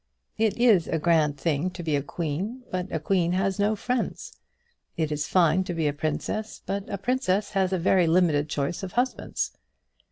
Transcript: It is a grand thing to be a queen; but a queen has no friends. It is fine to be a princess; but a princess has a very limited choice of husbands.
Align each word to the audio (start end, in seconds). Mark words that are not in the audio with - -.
It 0.39 0.57
is 0.57 0.87
a 0.87 0.97
grand 0.97 1.37
thing 1.37 1.69
to 1.69 1.83
be 1.83 1.95
a 1.95 2.01
queen; 2.01 2.63
but 2.71 2.91
a 2.91 2.99
queen 2.99 3.33
has 3.33 3.59
no 3.59 3.75
friends. 3.75 4.33
It 4.97 5.11
is 5.11 5.27
fine 5.27 5.63
to 5.65 5.75
be 5.75 5.87
a 5.87 5.93
princess; 5.93 6.59
but 6.65 6.89
a 6.89 6.97
princess 6.97 7.51
has 7.51 7.71
a 7.71 7.77
very 7.77 8.07
limited 8.07 8.49
choice 8.49 8.81
of 8.81 8.93
husbands. 8.93 9.51